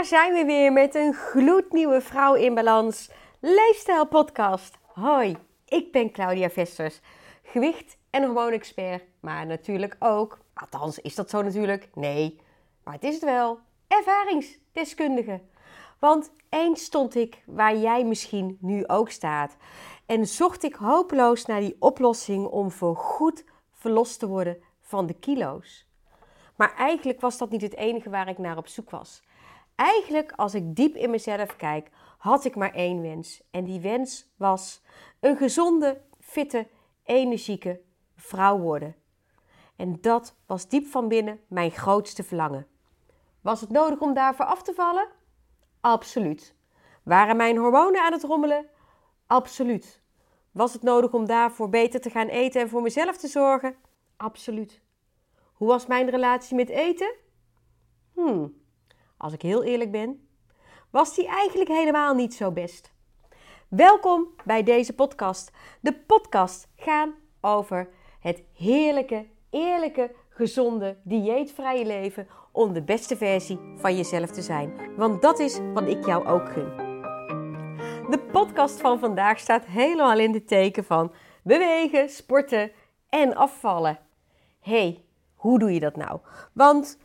daar 0.00 0.08
zijn 0.08 0.32
we 0.32 0.44
weer 0.44 0.72
met 0.72 0.94
een 0.94 1.14
gloednieuwe 1.14 2.00
Vrouw 2.00 2.34
in 2.34 2.54
Balans 2.54 3.10
Leefstijl 3.40 4.06
podcast. 4.06 4.78
Hoi, 4.86 5.36
ik 5.64 5.92
ben 5.92 6.10
Claudia 6.10 6.50
Vesters, 6.50 7.00
gewicht- 7.42 7.96
en 8.10 8.24
hormoonexpert, 8.24 9.02
maar 9.20 9.46
natuurlijk 9.46 9.96
ook, 9.98 10.38
althans 10.54 10.98
is 10.98 11.14
dat 11.14 11.30
zo 11.30 11.42
natuurlijk, 11.42 11.88
nee, 11.94 12.40
maar 12.84 12.94
het 12.94 13.04
is 13.04 13.14
het 13.14 13.24
wel, 13.24 13.58
ervaringsdeskundige. 13.86 15.40
Want 15.98 16.32
eens 16.48 16.84
stond 16.84 17.14
ik 17.14 17.42
waar 17.46 17.76
jij 17.76 18.04
misschien 18.04 18.58
nu 18.60 18.86
ook 18.86 19.10
staat 19.10 19.56
en 20.06 20.26
zocht 20.26 20.62
ik 20.62 20.74
hopeloos 20.74 21.46
naar 21.46 21.60
die 21.60 21.76
oplossing 21.78 22.46
om 22.46 22.70
voor 22.70 22.96
goed 22.96 23.44
verlost 23.72 24.18
te 24.18 24.28
worden 24.28 24.62
van 24.80 25.06
de 25.06 25.14
kilo's. 25.14 25.86
Maar 26.56 26.74
eigenlijk 26.76 27.20
was 27.20 27.38
dat 27.38 27.50
niet 27.50 27.62
het 27.62 27.76
enige 27.76 28.10
waar 28.10 28.28
ik 28.28 28.38
naar 28.38 28.56
op 28.56 28.66
zoek 28.66 28.90
was. 28.90 29.22
Eigenlijk, 29.80 30.32
als 30.36 30.54
ik 30.54 30.76
diep 30.76 30.94
in 30.94 31.10
mezelf 31.10 31.56
kijk, 31.56 31.90
had 32.18 32.44
ik 32.44 32.56
maar 32.56 32.74
één 32.74 33.02
wens. 33.02 33.42
En 33.50 33.64
die 33.64 33.80
wens 33.80 34.32
was 34.36 34.82
een 35.20 35.36
gezonde, 35.36 36.00
fitte, 36.18 36.66
energieke 37.04 37.80
vrouw 38.16 38.58
worden. 38.58 38.96
En 39.76 40.00
dat 40.00 40.34
was 40.46 40.68
diep 40.68 40.86
van 40.86 41.08
binnen 41.08 41.40
mijn 41.48 41.70
grootste 41.70 42.22
verlangen. 42.22 42.66
Was 43.40 43.60
het 43.60 43.70
nodig 43.70 44.00
om 44.00 44.14
daarvoor 44.14 44.44
af 44.44 44.62
te 44.62 44.74
vallen? 44.74 45.08
Absoluut. 45.80 46.54
Waren 47.02 47.36
mijn 47.36 47.56
hormonen 47.56 48.02
aan 48.02 48.12
het 48.12 48.24
rommelen? 48.24 48.66
Absoluut. 49.26 50.02
Was 50.50 50.72
het 50.72 50.82
nodig 50.82 51.12
om 51.12 51.26
daarvoor 51.26 51.68
beter 51.68 52.00
te 52.00 52.10
gaan 52.10 52.28
eten 52.28 52.60
en 52.60 52.68
voor 52.68 52.82
mezelf 52.82 53.16
te 53.16 53.28
zorgen? 53.28 53.76
Absoluut. 54.16 54.82
Hoe 55.52 55.68
was 55.68 55.86
mijn 55.86 56.10
relatie 56.10 56.56
met 56.56 56.68
eten? 56.68 57.14
Hmm, 58.14 58.59
als 59.20 59.32
ik 59.32 59.42
heel 59.42 59.62
eerlijk 59.62 59.90
ben, 59.90 60.28
was 60.90 61.14
die 61.14 61.26
eigenlijk 61.26 61.70
helemaal 61.70 62.14
niet 62.14 62.34
zo 62.34 62.50
best. 62.50 62.92
Welkom 63.68 64.28
bij 64.44 64.62
deze 64.62 64.92
podcast. 64.92 65.50
De 65.80 65.94
podcast 66.06 66.68
gaat 66.76 67.08
over 67.40 67.88
het 68.20 68.42
heerlijke, 68.54 69.26
eerlijke, 69.50 70.14
gezonde, 70.28 70.96
dieetvrije 71.02 71.86
leven 71.86 72.28
om 72.52 72.72
de 72.72 72.82
beste 72.82 73.16
versie 73.16 73.58
van 73.76 73.96
jezelf 73.96 74.30
te 74.30 74.42
zijn. 74.42 74.72
Want 74.96 75.22
dat 75.22 75.38
is 75.38 75.60
wat 75.74 75.88
ik 75.88 76.06
jou 76.06 76.26
ook 76.26 76.48
gun. 76.48 76.76
De 78.10 78.28
podcast 78.32 78.80
van 78.80 78.98
vandaag 78.98 79.38
staat 79.38 79.64
helemaal 79.64 80.18
in 80.18 80.32
de 80.32 80.44
teken 80.44 80.84
van 80.84 81.12
bewegen, 81.42 82.08
sporten 82.08 82.72
en 83.08 83.34
afvallen. 83.34 83.98
hey, 84.60 85.04
hoe 85.34 85.58
doe 85.58 85.72
je 85.72 85.80
dat 85.80 85.96
nou? 85.96 86.20
Want 86.52 86.98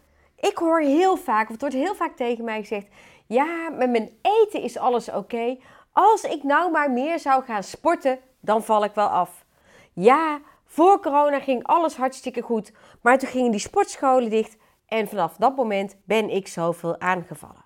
ik 0.48 0.58
hoor 0.58 0.80
heel 0.80 1.18
vaak, 1.18 1.46
of 1.46 1.52
het 1.52 1.62
wordt 1.62 1.76
heel 1.76 1.96
vaak 1.96 2.16
tegen 2.16 2.44
mij 2.44 2.60
gezegd: 2.60 2.88
ja, 3.28 3.70
met 3.70 3.90
mijn 3.90 4.10
eten 4.22 4.62
is 4.62 4.78
alles 4.78 5.12
oké. 5.12 5.58
Als 5.92 6.24
ik 6.24 6.44
nou 6.44 6.72
maar 6.72 6.92
meer 6.92 7.20
zou 7.20 7.44
gaan 7.44 7.64
sporten, 7.64 8.20
dan 8.40 8.64
val 8.64 8.84
ik 8.84 8.94
wel 8.94 9.08
af. 9.08 9.46
Ja, 9.94 10.40
voor 10.66 11.02
corona 11.02 11.40
ging 11.40 11.64
alles 11.64 11.96
hartstikke 11.96 12.42
goed, 12.42 12.72
maar 13.02 13.18
toen 13.18 13.30
gingen 13.30 13.52
die 13.52 13.60
sportscholen 13.60 14.30
dicht 14.30 14.58
en 14.88 15.08
vanaf 15.08 15.36
dat 15.36 15.56
moment 15.56 15.96
ben 16.06 16.30
ik 16.30 16.48
zoveel 16.48 17.00
aangevallen. 17.00 17.66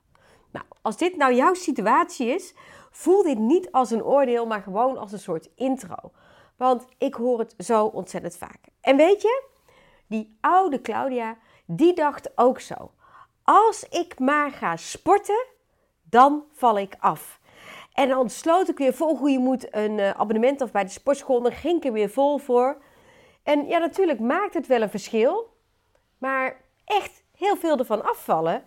Nou, 0.51 0.65
als 0.81 0.97
dit 0.97 1.17
nou 1.17 1.33
jouw 1.33 1.53
situatie 1.53 2.27
is, 2.27 2.53
voel 2.91 3.23
dit 3.23 3.37
niet 3.37 3.71
als 3.71 3.91
een 3.91 4.03
oordeel, 4.03 4.45
maar 4.45 4.61
gewoon 4.61 4.97
als 4.97 5.11
een 5.11 5.19
soort 5.19 5.49
intro. 5.55 6.11
Want 6.57 6.85
ik 6.97 7.13
hoor 7.13 7.39
het 7.39 7.53
zo 7.57 7.85
ontzettend 7.85 8.37
vaak. 8.37 8.59
En 8.81 8.97
weet 8.97 9.21
je, 9.21 9.43
die 10.07 10.37
oude 10.41 10.81
Claudia, 10.81 11.37
die 11.71 11.93
dacht 11.93 12.31
ook 12.35 12.59
zo. 12.59 12.91
Als 13.43 13.83
ik 13.89 14.19
maar 14.19 14.51
ga 14.51 14.75
sporten, 14.75 15.45
dan 16.03 16.43
val 16.51 16.77
ik 16.77 16.95
af. 16.99 17.39
En 17.93 18.09
dan 18.09 18.29
sloot 18.29 18.69
ik 18.69 18.77
weer 18.77 18.93
vol 18.93 19.17
hoe 19.17 19.29
je 19.29 19.39
moet 19.39 19.75
een 19.75 19.97
uh, 19.97 20.09
abonnement 20.09 20.61
of 20.61 20.71
bij 20.71 20.83
de 20.83 20.89
sportschool. 20.89 21.41
Dan 21.41 21.51
ging 21.51 21.77
ik 21.77 21.85
er 21.85 21.91
weer 21.91 22.09
vol 22.09 22.37
voor. 22.37 22.81
En 23.43 23.67
ja, 23.67 23.77
natuurlijk 23.77 24.19
maakt 24.19 24.53
het 24.53 24.67
wel 24.67 24.81
een 24.81 24.89
verschil. 24.89 25.53
Maar 26.17 26.61
echt 26.85 27.23
heel 27.35 27.55
veel 27.55 27.77
ervan 27.77 28.03
afvallen, 28.03 28.63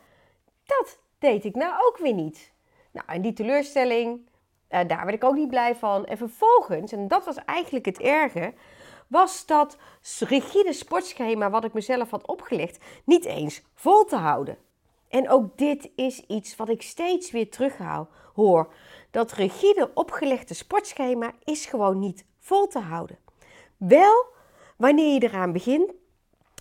dat 0.64 0.98
deed 1.18 1.44
ik 1.44 1.54
nou 1.54 1.72
ook 1.86 1.98
weer 1.98 2.14
niet. 2.14 2.52
Nou, 2.90 3.06
en 3.08 3.22
die 3.22 3.32
teleurstelling, 3.32 4.28
uh, 4.70 4.80
daar 4.86 5.04
werd 5.04 5.14
ik 5.14 5.24
ook 5.24 5.34
niet 5.34 5.48
blij 5.48 5.74
van. 5.74 6.04
En 6.06 6.16
vervolgens, 6.16 6.92
en 6.92 7.08
dat 7.08 7.24
was 7.24 7.44
eigenlijk 7.44 7.84
het 7.84 8.00
erge, 8.00 8.52
was 9.12 9.46
dat 9.46 9.76
rigide 10.18 10.72
sportschema 10.72 11.50
wat 11.50 11.64
ik 11.64 11.72
mezelf 11.72 12.10
had 12.10 12.26
opgelegd 12.26 12.84
niet 13.04 13.24
eens 13.24 13.62
vol 13.74 14.04
te 14.04 14.16
houden. 14.16 14.58
En 15.08 15.30
ook 15.30 15.58
dit 15.58 15.90
is 15.94 16.20
iets 16.26 16.56
wat 16.56 16.68
ik 16.68 16.82
steeds 16.82 17.30
weer 17.30 17.50
terughoud, 17.50 18.08
hoor. 18.34 18.72
Dat 19.10 19.32
rigide 19.32 19.90
opgelegde 19.94 20.54
sportschema 20.54 21.32
is 21.44 21.66
gewoon 21.66 21.98
niet 21.98 22.24
vol 22.38 22.66
te 22.66 22.78
houden. 22.78 23.18
Wel, 23.76 24.26
wanneer 24.76 25.14
je 25.14 25.22
eraan 25.22 25.52
begint 25.52 25.92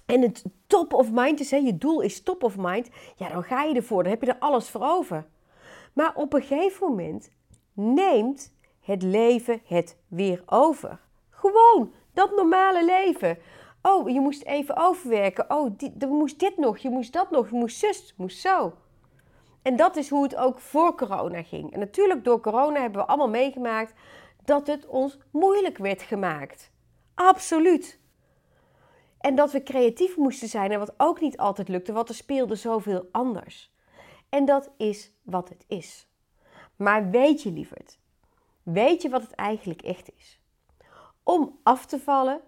en 0.05 0.21
het 0.21 0.43
top 0.67 0.93
of 0.93 1.11
mind 1.11 1.39
is, 1.39 1.51
hè, 1.51 1.57
je 1.57 1.77
doel 1.77 2.01
is 2.01 2.23
top 2.23 2.43
of 2.43 2.57
mind, 2.57 2.89
ja, 3.15 3.29
dan 3.29 3.43
ga 3.43 3.63
je 3.63 3.75
ervoor, 3.75 4.03
dan 4.03 4.11
heb 4.11 4.21
je 4.21 4.31
er 4.31 4.39
alles 4.39 4.69
voor 4.69 4.81
over. 4.81 5.27
Maar 5.93 6.15
op 6.15 6.33
een 6.33 6.41
gegeven 6.41 6.87
moment 6.87 7.29
neemt 7.73 8.53
het 8.79 9.03
leven 9.03 9.61
het 9.65 9.97
weer 10.07 10.43
over. 10.45 10.99
Gewoon 11.29 11.93
dat 12.13 12.35
normale 12.35 12.85
leven. 12.85 13.37
Oh, 13.81 14.09
je 14.09 14.19
moest 14.19 14.43
even 14.43 14.77
overwerken. 14.77 15.49
Oh, 15.49 15.71
die, 15.77 15.95
er 15.99 16.07
moest 16.07 16.39
dit 16.39 16.57
nog, 16.57 16.77
je 16.77 16.89
moest 16.89 17.13
dat 17.13 17.31
nog, 17.31 17.49
je 17.49 17.55
moest 17.55 17.77
zus, 17.77 18.13
moest 18.17 18.39
zo. 18.39 18.73
En 19.61 19.75
dat 19.75 19.95
is 19.95 20.09
hoe 20.09 20.23
het 20.23 20.35
ook 20.35 20.59
voor 20.59 20.95
corona 20.95 21.43
ging. 21.43 21.73
En 21.73 21.79
natuurlijk 21.79 22.23
door 22.23 22.39
corona 22.39 22.81
hebben 22.81 23.01
we 23.01 23.07
allemaal 23.07 23.29
meegemaakt 23.29 23.93
dat 24.45 24.67
het 24.67 24.87
ons 24.87 25.17
moeilijk 25.31 25.77
werd 25.77 26.01
gemaakt. 26.01 26.71
Absoluut. 27.15 27.99
En 29.19 29.35
dat 29.35 29.51
we 29.51 29.63
creatief 29.63 30.17
moesten 30.17 30.47
zijn 30.47 30.71
en 30.71 30.79
wat 30.79 30.93
ook 30.97 31.21
niet 31.21 31.37
altijd 31.37 31.67
lukte, 31.67 31.91
want 31.91 32.09
er 32.09 32.15
speelde 32.15 32.55
zoveel 32.55 33.07
anders. 33.11 33.73
En 34.29 34.45
dat 34.45 34.71
is 34.77 35.11
wat 35.23 35.49
het 35.49 35.65
is. 35.67 36.07
Maar 36.75 37.09
weet 37.09 37.41
je 37.41 37.51
lieverd, 37.51 37.99
weet 38.63 39.01
je 39.01 39.09
wat 39.09 39.21
het 39.21 39.31
eigenlijk 39.31 39.81
echt 39.81 40.11
is? 40.17 40.40
Om 41.31 41.59
af 41.63 41.85
te 41.85 41.99
vallen 41.99 42.41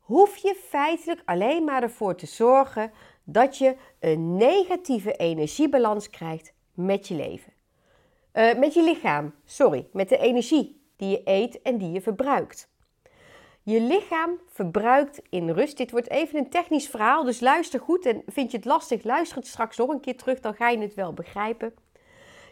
hoef 0.00 0.36
je 0.36 0.54
feitelijk 0.68 1.22
alleen 1.24 1.64
maar 1.64 1.82
ervoor 1.82 2.14
te 2.14 2.26
zorgen 2.26 2.92
dat 3.24 3.58
je 3.58 3.76
een 4.00 4.36
negatieve 4.36 5.12
energiebalans 5.12 6.10
krijgt 6.10 6.52
met 6.74 7.08
je 7.08 7.14
leven. 7.14 7.52
Uh, 8.32 8.54
met 8.54 8.74
je 8.74 8.82
lichaam, 8.82 9.34
sorry, 9.44 9.88
met 9.92 10.08
de 10.08 10.18
energie 10.18 10.82
die 10.96 11.08
je 11.08 11.20
eet 11.24 11.62
en 11.62 11.78
die 11.78 11.90
je 11.90 12.00
verbruikt. 12.00 12.70
Je 13.62 13.80
lichaam 13.80 14.40
verbruikt 14.46 15.22
in 15.30 15.50
rust. 15.50 15.76
Dit 15.76 15.90
wordt 15.90 16.10
even 16.10 16.38
een 16.38 16.50
technisch 16.50 16.88
verhaal, 16.88 17.24
dus 17.24 17.40
luister 17.40 17.80
goed. 17.80 18.06
En 18.06 18.22
vind 18.26 18.50
je 18.50 18.56
het 18.56 18.66
lastig, 18.66 19.04
luister 19.04 19.36
het 19.36 19.46
straks 19.46 19.76
nog 19.76 19.88
een 19.88 20.00
keer 20.00 20.16
terug, 20.16 20.40
dan 20.40 20.54
ga 20.54 20.68
je 20.68 20.78
het 20.78 20.94
wel 20.94 21.12
begrijpen. 21.12 21.74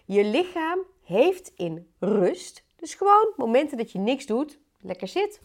Je 0.04 0.24
lichaam 0.24 0.78
heeft 1.02 1.52
in 1.56 1.92
rust, 1.98 2.64
dus 2.76 2.94
gewoon 2.94 3.32
momenten 3.36 3.76
dat 3.76 3.92
je 3.92 3.98
niks 3.98 4.26
doet, 4.26 4.58
lekker 4.80 5.08
zit, 5.08 5.40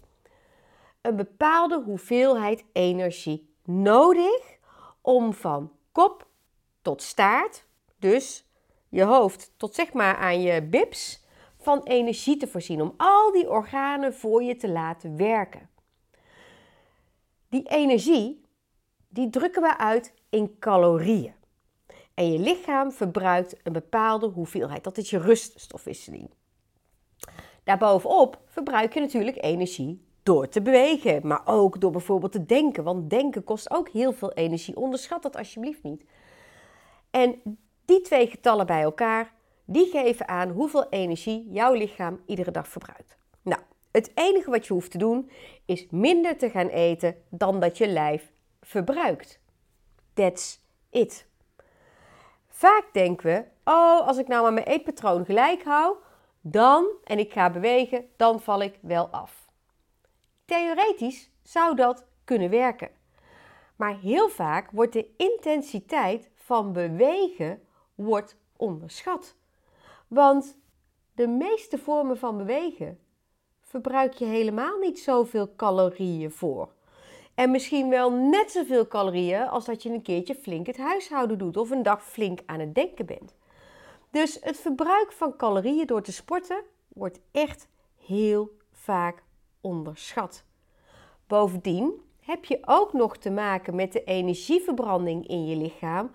een 1.03 1.15
bepaalde 1.15 1.81
hoeveelheid 1.81 2.63
energie 2.73 3.55
nodig 3.63 4.57
om 5.01 5.33
van 5.33 5.71
kop 5.91 6.27
tot 6.81 7.01
staart, 7.01 7.65
dus 7.99 8.45
je 8.89 9.03
hoofd 9.03 9.53
tot 9.57 9.75
zeg 9.75 9.93
maar 9.93 10.15
aan 10.15 10.41
je 10.41 10.61
bips, 10.61 11.25
van 11.57 11.83
energie 11.83 12.37
te 12.37 12.47
voorzien. 12.47 12.81
Om 12.81 12.93
al 12.97 13.31
die 13.31 13.49
organen 13.49 14.13
voor 14.13 14.43
je 14.43 14.55
te 14.55 14.69
laten 14.69 15.17
werken. 15.17 15.69
Die 17.49 17.67
energie, 17.69 18.45
die 19.07 19.29
drukken 19.29 19.61
we 19.61 19.77
uit 19.77 20.13
in 20.29 20.59
calorieën. 20.59 21.33
En 22.13 22.31
je 22.31 22.39
lichaam 22.39 22.91
verbruikt 22.91 23.55
een 23.63 23.73
bepaalde 23.73 24.27
hoeveelheid. 24.27 24.83
Dat 24.83 24.97
is 24.97 25.09
je 25.09 25.17
ruststofwisseling. 25.17 26.29
Daarbovenop 27.63 28.41
verbruik 28.45 28.93
je 28.93 28.99
natuurlijk 28.99 29.43
energie 29.43 30.12
door 30.23 30.49
te 30.49 30.61
bewegen, 30.61 31.27
maar 31.27 31.41
ook 31.45 31.81
door 31.81 31.91
bijvoorbeeld 31.91 32.31
te 32.31 32.45
denken. 32.45 32.83
Want 32.83 33.09
denken 33.09 33.43
kost 33.43 33.71
ook 33.71 33.89
heel 33.89 34.13
veel 34.13 34.33
energie. 34.33 34.77
Onderschat 34.77 35.23
dat 35.23 35.37
alsjeblieft 35.37 35.83
niet. 35.83 36.03
En 37.11 37.57
die 37.85 38.01
twee 38.01 38.27
getallen 38.27 38.65
bij 38.65 38.81
elkaar, 38.81 39.33
die 39.65 39.89
geven 39.89 40.27
aan 40.27 40.49
hoeveel 40.49 40.89
energie 40.89 41.47
jouw 41.49 41.73
lichaam 41.73 42.21
iedere 42.25 42.51
dag 42.51 42.67
verbruikt. 42.67 43.17
Nou, 43.41 43.61
het 43.91 44.11
enige 44.13 44.49
wat 44.49 44.67
je 44.67 44.73
hoeft 44.73 44.91
te 44.91 44.97
doen 44.97 45.31
is 45.65 45.87
minder 45.89 46.37
te 46.37 46.49
gaan 46.49 46.67
eten 46.67 47.15
dan 47.29 47.59
dat 47.59 47.77
je 47.77 47.87
lijf 47.87 48.31
verbruikt. 48.61 49.39
That's 50.13 50.59
it. 50.89 51.27
Vaak 52.47 52.85
denken 52.91 53.25
we, 53.25 53.71
oh, 53.71 54.07
als 54.07 54.17
ik 54.17 54.27
nou 54.27 54.41
maar 54.41 54.53
mijn 54.53 54.65
eetpatroon 54.65 55.25
gelijk 55.25 55.63
hou, 55.63 55.95
dan, 56.41 56.85
en 57.03 57.19
ik 57.19 57.31
ga 57.31 57.49
bewegen, 57.49 58.05
dan 58.17 58.39
val 58.39 58.61
ik 58.61 58.79
wel 58.81 59.07
af. 59.07 59.42
Theoretisch 60.53 61.29
zou 61.41 61.75
dat 61.75 62.05
kunnen 62.23 62.49
werken. 62.49 62.89
Maar 63.75 63.99
heel 63.99 64.29
vaak 64.29 64.71
wordt 64.71 64.93
de 64.93 65.09
intensiteit 65.17 66.29
van 66.35 66.73
bewegen 66.73 67.61
wordt 67.95 68.37
onderschat. 68.57 69.35
Want 70.07 70.57
de 71.15 71.27
meeste 71.27 71.77
vormen 71.77 72.17
van 72.17 72.37
bewegen 72.37 72.99
verbruik 73.61 74.13
je 74.13 74.25
helemaal 74.25 74.77
niet 74.77 74.99
zoveel 74.99 75.55
calorieën 75.55 76.31
voor. 76.31 76.73
En 77.35 77.51
misschien 77.51 77.89
wel 77.89 78.11
net 78.11 78.51
zoveel 78.51 78.87
calorieën 78.87 79.47
als 79.47 79.65
dat 79.65 79.83
je 79.83 79.89
een 79.89 80.01
keertje 80.01 80.35
flink 80.35 80.67
het 80.67 80.77
huishouden 80.77 81.37
doet 81.37 81.57
of 81.57 81.69
een 81.69 81.83
dag 81.83 82.03
flink 82.03 82.39
aan 82.45 82.59
het 82.59 82.75
denken 82.75 83.05
bent. 83.05 83.35
Dus 84.09 84.37
het 84.41 84.57
verbruik 84.57 85.11
van 85.11 85.37
calorieën 85.37 85.87
door 85.87 86.01
te 86.01 86.11
sporten 86.11 86.63
wordt 86.87 87.19
echt 87.31 87.67
heel 87.95 88.51
vaak 88.71 89.23
onderschat. 89.63 90.43
Bovendien 91.27 92.01
heb 92.19 92.45
je 92.45 92.59
ook 92.65 92.93
nog 92.93 93.17
te 93.17 93.31
maken 93.31 93.75
met 93.75 93.91
de 93.91 94.03
energieverbranding 94.03 95.27
in 95.27 95.45
je 95.45 95.55
lichaam. 95.55 96.11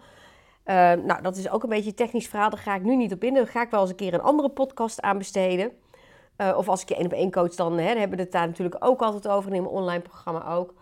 Uh, 0.64 0.74
nou, 0.92 1.22
dat 1.22 1.36
is 1.36 1.50
ook 1.50 1.62
een 1.62 1.68
beetje 1.68 1.90
een 1.90 1.94
technisch 1.94 2.28
verhaal, 2.28 2.50
daar 2.50 2.58
ga 2.58 2.74
ik 2.74 2.82
nu 2.82 2.96
niet 2.96 3.12
op 3.12 3.24
in. 3.24 3.34
Daar 3.34 3.46
ga 3.46 3.62
ik 3.62 3.70
wel 3.70 3.80
eens 3.80 3.90
een 3.90 3.96
keer 3.96 4.14
een 4.14 4.20
andere 4.20 4.48
podcast 4.48 5.00
aan 5.00 5.18
besteden. 5.18 5.72
Uh, 6.36 6.54
of 6.56 6.68
als 6.68 6.82
ik 6.82 6.88
je 6.88 6.96
één 6.96 7.06
op 7.06 7.12
één 7.12 7.30
coach, 7.30 7.54
dan, 7.54 7.78
hè, 7.78 7.98
hebben 7.98 8.16
we 8.16 8.22
het 8.22 8.32
daar 8.32 8.46
natuurlijk 8.46 8.84
ook 8.84 9.00
altijd 9.00 9.28
over 9.28 9.52
in 9.52 9.62
mijn 9.62 9.74
online 9.74 10.02
programma 10.02 10.54
ook. 10.54 10.74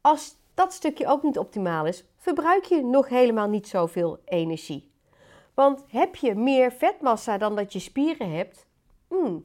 Als 0.00 0.36
dat 0.54 0.72
stukje 0.72 1.06
ook 1.06 1.22
niet 1.22 1.38
optimaal 1.38 1.86
is, 1.86 2.04
verbruik 2.16 2.64
je 2.64 2.84
nog 2.84 3.08
helemaal 3.08 3.48
niet 3.48 3.68
zoveel 3.68 4.18
energie. 4.24 4.92
Want 5.54 5.84
heb 5.88 6.16
je 6.16 6.34
meer 6.34 6.72
vetmassa 6.72 7.38
dan 7.38 7.56
dat 7.56 7.72
je 7.72 7.78
spieren 7.78 8.30
hebt, 8.30 8.66
hmm, 9.08 9.44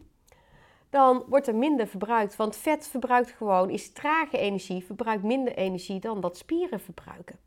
dan 0.90 1.24
wordt 1.28 1.48
er 1.48 1.56
minder 1.56 1.88
verbruikt. 1.88 2.36
Want 2.36 2.56
vet 2.56 2.88
verbruikt 2.88 3.32
gewoon, 3.32 3.70
is 3.70 3.92
trage 3.92 4.38
energie, 4.38 4.86
verbruikt 4.86 5.24
minder 5.24 5.56
energie 5.56 6.00
dan 6.00 6.22
dat 6.22 6.38
spieren 6.38 6.80
verbruiken. 6.80 7.40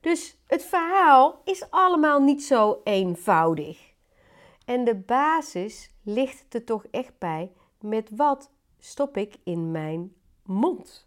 Dus 0.00 0.36
het 0.46 0.64
verhaal 0.64 1.40
is 1.44 1.70
allemaal 1.70 2.20
niet 2.20 2.44
zo 2.44 2.80
eenvoudig. 2.84 3.94
En 4.64 4.84
de 4.84 4.94
basis 4.94 5.90
ligt 6.02 6.54
er 6.54 6.64
toch 6.64 6.84
echt 6.90 7.18
bij 7.18 7.52
met 7.80 8.08
wat 8.12 8.50
stop 8.78 9.16
ik 9.16 9.36
in 9.44 9.70
mijn 9.70 10.14
mond. 10.42 11.06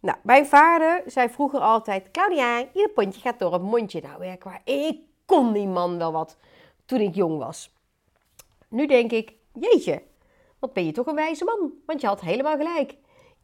Nou, 0.00 0.18
mijn 0.22 0.46
vader 0.46 1.02
zei 1.06 1.28
vroeger 1.28 1.60
altijd: 1.60 2.10
Claudia, 2.10 2.60
ieder 2.72 2.90
pondje 2.90 3.20
gaat 3.20 3.38
door 3.38 3.52
het 3.52 3.62
mondje. 3.62 4.00
Nou, 4.00 4.24
ik 4.64 4.98
kon 5.26 5.52
die 5.52 5.66
man 5.66 5.98
wel 5.98 6.12
wat 6.12 6.36
toen 6.84 7.00
ik 7.00 7.14
jong 7.14 7.38
was. 7.38 7.74
Nu 8.68 8.86
denk 8.86 9.12
ik: 9.12 9.32
Jeetje, 9.52 10.02
wat 10.64 10.72
ben 10.72 10.84
je 10.84 10.92
toch 10.92 11.06
een 11.06 11.14
wijze 11.14 11.44
man? 11.44 11.72
Want 11.86 12.00
je 12.00 12.06
had 12.06 12.20
helemaal 12.20 12.56
gelijk. 12.56 12.96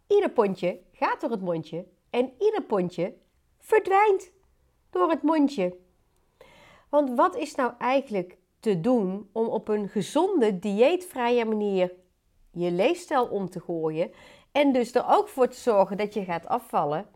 Ieder 0.07 0.31
pondje 0.31 0.81
gaat 0.93 1.21
door 1.21 1.31
het 1.31 1.41
mondje 1.41 1.87
en 2.11 2.33
ieder 2.39 2.63
pondje 2.63 3.15
verdwijnt 3.59 4.33
door 4.91 5.11
het 5.11 5.23
mondje. 5.23 5.77
Want 6.89 7.15
wat 7.15 7.37
is 7.37 7.55
nou 7.55 7.73
eigenlijk 7.79 8.37
te 8.61 8.81
doen 8.81 9.29
om 9.33 9.47
op 9.47 9.69
een 9.69 9.89
gezonde, 9.89 10.59
dieetvrije 10.59 11.45
manier 11.45 11.93
je 12.51 12.71
leefstijl 12.71 13.27
om 13.27 13.51
te 13.51 13.61
gooien 13.61 14.13
en 14.53 14.73
dus 14.73 14.95
er 14.95 15.05
ook 15.09 15.29
voor 15.29 15.49
te 15.49 15.57
zorgen 15.57 15.97
dat 15.97 16.15
je 16.15 16.25
gaat 16.25 16.47
afvallen, 16.47 17.07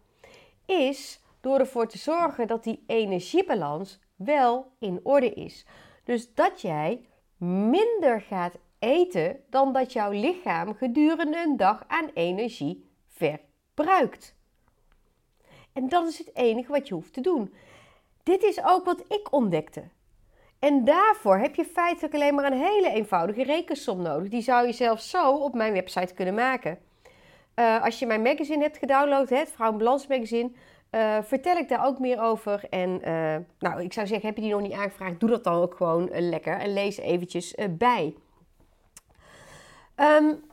is 0.67 1.21
door 1.41 1.59
ervoor 1.59 1.89
te 1.89 1.99
zorgen 1.99 2.47
dat 2.47 2.65
die 2.65 2.85
energiebalans 2.87 4.01
wel 4.17 4.73
in 4.79 5.01
orde 5.03 5.31
is. 5.31 5.67
Dus 6.05 6.35
dat 6.35 6.61
jij 6.61 7.07
minder 7.37 8.21
gaat 8.21 8.59
eten 8.85 9.37
dan 9.51 9.73
dat 9.73 9.93
jouw 9.93 10.11
lichaam 10.11 10.75
gedurende 10.75 11.43
een 11.47 11.57
dag 11.57 11.85
aan 11.87 12.11
energie 12.15 12.91
verbruikt. 13.09 14.37
En 15.73 15.89
dat 15.89 16.09
is 16.09 16.19
het 16.19 16.37
enige 16.37 16.73
wat 16.73 16.89
je 16.89 16.95
hoeft 16.95 17.13
te 17.13 17.21
doen. 17.21 17.55
Dit 18.23 18.43
is 18.43 18.65
ook 18.65 18.85
wat 18.85 19.05
ik 19.09 19.33
ontdekte. 19.33 19.83
En 20.59 20.85
daarvoor 20.85 21.39
heb 21.39 21.55
je 21.55 21.65
feitelijk 21.65 22.15
alleen 22.15 22.35
maar 22.35 22.53
een 22.53 22.59
hele 22.59 22.91
eenvoudige 22.91 23.43
rekensom 23.43 24.03
nodig. 24.03 24.29
Die 24.29 24.43
zou 24.43 24.67
je 24.67 24.73
zelfs 24.73 25.11
zo 25.11 25.35
op 25.35 25.55
mijn 25.55 25.73
website 25.73 26.15
kunnen 26.15 26.35
maken. 26.35 26.79
Uh, 27.57 27.83
als 27.83 27.99
je 27.99 28.07
mijn 28.07 28.23
magazine 28.23 28.63
hebt 28.63 28.79
gedownload, 28.79 29.29
het 29.29 29.53
Vrouwenbalans 29.53 30.07
magazine, 30.07 30.51
uh, 30.91 31.19
vertel 31.23 31.57
ik 31.57 31.69
daar 31.69 31.87
ook 31.87 31.99
meer 31.99 32.21
over. 32.21 32.65
En 32.71 32.91
uh, 32.91 33.37
nou, 33.59 33.83
ik 33.83 33.93
zou 33.93 34.07
zeggen, 34.07 34.27
heb 34.27 34.37
je 34.37 34.43
die 34.43 34.53
nog 34.53 34.61
niet 34.61 34.73
aangevraagd, 34.73 35.21
doe 35.21 35.31
dat 35.31 35.45
dan 35.45 35.55
ook 35.55 35.75
gewoon 35.75 36.09
lekker 36.13 36.59
en 36.59 36.73
lees 36.73 36.99
eventjes 36.99 37.55
bij. 37.71 38.15
Um, 39.97 40.45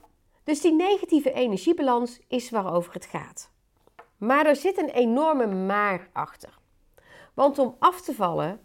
dus 0.43 0.61
die 0.61 0.73
negatieve 0.73 1.31
energiebalans 1.31 2.19
is 2.27 2.49
waarover 2.49 2.93
het 2.93 3.05
gaat. 3.05 3.51
Maar 4.17 4.45
er 4.45 4.55
zit 4.55 4.77
een 4.77 4.89
enorme 4.89 5.47
maar 5.47 6.09
achter. 6.13 6.57
Want 7.33 7.59
om 7.59 7.75
af 7.79 8.01
te 8.01 8.13
vallen 8.13 8.59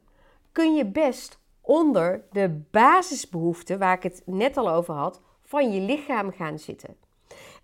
kun 0.53 0.75
je 0.75 0.87
best 0.87 1.39
onder 1.61 2.25
de 2.33 2.63
basisbehoeften, 2.71 3.79
waar 3.79 3.97
ik 3.97 4.03
het 4.03 4.23
net 4.25 4.57
al 4.57 4.71
over 4.71 4.95
had, 4.95 5.21
van 5.43 5.73
je 5.73 5.81
lichaam 5.81 6.33
gaan 6.33 6.59
zitten. 6.59 6.97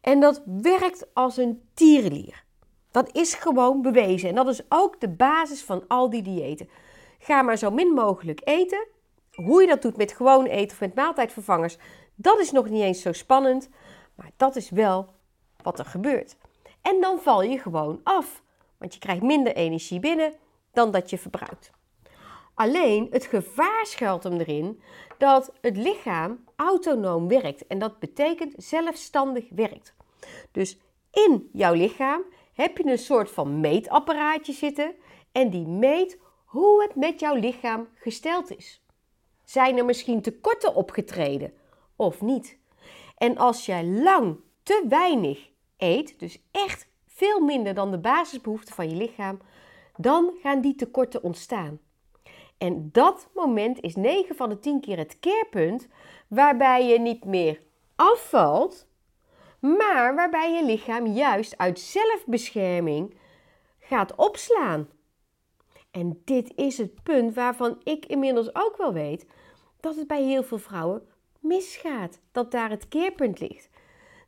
En 0.01 0.21
dat 0.21 0.43
werkt 0.47 1.15
als 1.15 1.37
een 1.37 1.63
tierenlier. 1.75 2.45
Dat 2.91 3.15
is 3.17 3.35
gewoon 3.35 3.83
bewezen. 3.83 4.29
En 4.29 4.35
dat 4.35 4.49
is 4.49 4.63
ook 4.69 5.01
de 5.01 5.09
basis 5.09 5.63
van 5.63 5.85
al 5.89 6.11
die 6.11 6.23
diëten. 6.23 6.69
Ga 7.19 7.43
maar 7.43 7.57
zo 7.57 7.71
min 7.71 7.89
mogelijk 7.89 8.41
eten. 8.45 8.87
Hoe 9.33 9.61
je 9.61 9.67
dat 9.67 9.83
doet 9.83 9.97
met 9.97 10.13
gewoon 10.13 10.45
eten 10.45 10.73
of 10.73 10.81
met 10.81 10.95
maaltijdvervangers, 10.95 11.79
dat 12.15 12.39
is 12.39 12.51
nog 12.51 12.69
niet 12.69 12.83
eens 12.83 13.01
zo 13.01 13.13
spannend. 13.13 13.69
Maar 14.15 14.31
dat 14.37 14.57
is 14.57 14.71
wel 14.71 15.09
wat 15.63 15.79
er 15.79 15.85
gebeurt. 15.85 16.37
En 16.83 17.01
dan 17.01 17.19
val 17.19 17.43
je 17.43 17.59
gewoon 17.59 18.01
af. 18.03 18.43
Want 18.79 18.95
je 18.95 19.01
krijgt 19.01 19.23
minder 19.23 19.55
energie 19.57 20.01
binnen 20.01 20.35
dan 20.73 20.91
dat 20.91 21.11
je 21.11 21.19
verbruikt. 21.19 21.71
Alleen 22.55 23.07
het 23.11 23.25
gevaar 23.25 23.87
schuilt 23.87 24.23
hem 24.23 24.41
erin 24.41 24.83
dat 25.19 25.53
het 25.61 25.77
lichaam 25.77 26.45
autonoom 26.57 27.29
werkt. 27.29 27.67
En 27.67 27.79
dat 27.79 27.99
betekent 27.99 28.55
zelfstandig 28.57 29.45
werkt. 29.51 29.95
Dus 30.51 30.79
in 31.11 31.49
jouw 31.53 31.75
lichaam 31.75 32.23
heb 32.53 32.79
je 32.79 32.91
een 32.91 32.99
soort 32.99 33.31
van 33.31 33.61
meetapparaatje 33.61 34.53
zitten. 34.53 34.95
En 35.33 35.51
die 35.51 35.67
meet 35.67 36.19
hoe 36.45 36.83
het 36.83 36.95
met 36.95 37.21
jouw 37.21 37.35
lichaam 37.35 37.89
gesteld 37.95 38.57
is. 38.57 38.83
Zijn 39.45 39.79
er 39.79 39.85
misschien 39.85 40.23
tekorten 40.23 40.75
opgetreden 40.75 41.53
of 42.03 42.21
niet? 42.21 42.59
En 43.17 43.37
als 43.37 43.67
jij 43.67 43.85
lang 43.85 44.37
te 44.63 44.85
weinig 44.89 45.51
eet, 45.77 46.19
dus 46.19 46.39
echt 46.51 46.89
veel 47.07 47.41
minder 47.41 47.75
dan 47.75 47.91
de 47.91 47.99
basisbehoeften 47.99 48.75
van 48.75 48.89
je 48.89 48.97
lichaam, 48.97 49.39
dan 49.97 50.33
gaan 50.43 50.61
die 50.61 50.75
tekorten 50.75 51.23
ontstaan. 51.23 51.81
En 52.59 52.89
dat 52.93 53.29
moment 53.35 53.81
is 53.81 53.97
9 53.97 54.37
van 54.37 54.49
de 54.49 54.59
10 54.59 54.81
keer 54.81 54.99
het 54.99 55.19
keerpunt 55.21 55.89
waarbij 56.29 56.87
je 56.87 57.01
niet 57.01 57.25
meer 57.25 57.61
afvalt, 57.97 58.87
maar 59.61 60.15
waarbij 60.15 60.53
je 60.53 60.65
lichaam 60.65 61.07
juist 61.07 61.59
uit 61.59 61.81
zelfbescherming 61.81 63.15
gaat 63.79 64.15
opslaan. 64.15 64.89
En 65.91 66.23
dit 66.25 66.53
is 66.57 66.79
het 66.79 67.03
punt 67.03 67.35
waarvan 67.35 67.81
ik 67.83 68.07
inmiddels 68.07 68.55
ook 68.55 68.77
wel 68.77 68.93
weet 68.93 69.27
dat 69.81 69.97
het 69.97 70.07
bij 70.07 70.23
heel 70.23 70.43
veel 70.43 70.59
vrouwen 70.59 71.07
misgaat, 71.43 72.21
dat 72.33 72.51
daar 72.51 72.71
het 72.71 72.89
keerpunt 72.89 73.41
ligt. 73.41 73.69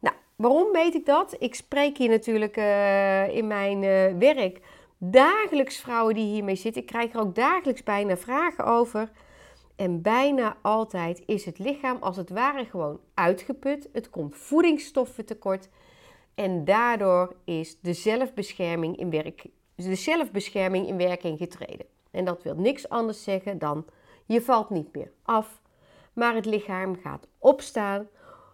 Nou, 0.00 0.16
waarom 0.36 0.72
weet 0.72 0.94
ik 0.94 1.06
dat? 1.06 1.36
Ik 1.38 1.54
spreek 1.54 1.98
hier 1.98 2.08
natuurlijk 2.08 2.56
uh, 2.56 3.36
in 3.36 3.46
mijn 3.46 3.82
uh, 3.82 4.18
werk 4.18 4.60
dagelijks 4.98 5.76
vrouwen 5.76 6.14
die 6.14 6.32
hiermee 6.32 6.56
zitten. 6.56 6.82
Ik 6.82 6.88
krijg 6.88 7.12
er 7.12 7.20
ook 7.20 7.34
dagelijks 7.34 7.82
bijna 7.82 8.16
vragen 8.16 8.64
over. 8.64 9.10
En 9.76 10.02
bijna 10.02 10.56
altijd 10.62 11.22
is 11.26 11.44
het 11.44 11.58
lichaam 11.58 11.96
als 12.00 12.16
het 12.16 12.30
ware 12.30 12.64
gewoon 12.64 13.00
uitgeput. 13.14 13.88
Het 13.92 14.10
komt 14.10 14.36
voedingsstoffen 14.36 15.24
tekort. 15.24 15.68
En 16.34 16.64
daardoor 16.64 17.36
is 17.44 17.80
de 17.80 17.92
zelfbescherming 17.92 18.96
in, 18.96 19.10
werk, 19.10 19.46
de 19.74 19.94
zelfbescherming 19.94 20.88
in 20.88 20.96
werking 20.96 21.38
getreden. 21.38 21.86
En 22.10 22.24
dat 22.24 22.42
wil 22.42 22.54
niks 22.54 22.88
anders 22.88 23.22
zeggen 23.22 23.58
dan 23.58 23.84
je 24.26 24.42
valt 24.42 24.70
niet 24.70 24.94
meer 24.94 25.12
af, 25.22 25.62
maar 26.14 26.34
het 26.34 26.46
lichaam 26.46 26.96
gaat 27.02 27.28
opstaan, 27.38 28.08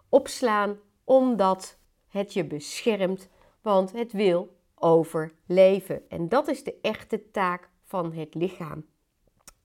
opslaan 0.09 0.79
omdat 1.03 1.77
het 2.07 2.33
je 2.33 2.45
beschermt, 2.45 3.29
want 3.61 3.91
het 3.91 4.11
wil 4.11 4.55
overleven. 4.75 6.09
En 6.09 6.29
dat 6.29 6.47
is 6.47 6.63
de 6.63 6.75
echte 6.81 7.31
taak 7.31 7.69
van 7.85 8.13
het 8.13 8.35
lichaam. 8.35 8.85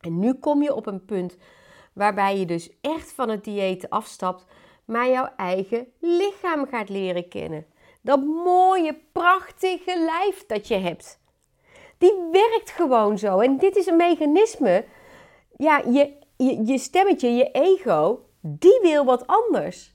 En 0.01 0.19
nu 0.19 0.35
kom 0.35 0.63
je 0.63 0.75
op 0.75 0.87
een 0.87 1.05
punt 1.05 1.37
waarbij 1.93 2.39
je 2.39 2.47
dus 2.47 2.71
echt 2.81 3.13
van 3.13 3.29
het 3.29 3.45
dieet 3.45 3.91
afstapt, 3.91 4.45
maar 4.85 5.09
jouw 5.09 5.29
eigen 5.37 5.87
lichaam 5.99 6.67
gaat 6.67 6.89
leren 6.89 7.29
kennen. 7.29 7.67
Dat 8.03 8.25
mooie, 8.25 9.01
prachtige 9.13 9.99
lijf 10.05 10.47
dat 10.47 10.69
je 10.69 10.75
hebt. 10.75 11.21
Die 11.99 12.29
werkt 12.33 12.71
gewoon 12.71 13.19
zo. 13.19 13.39
En 13.39 13.59
dit 13.59 13.77
is 13.77 13.87
een 13.87 13.97
mechanisme. 13.97 14.85
Ja, 15.57 15.83
je, 15.91 16.13
je, 16.37 16.67
je 16.67 16.79
stemmetje, 16.79 17.29
je 17.29 17.51
ego, 17.51 18.27
die 18.41 18.79
wil 18.83 19.05
wat 19.05 19.27
anders. 19.27 19.95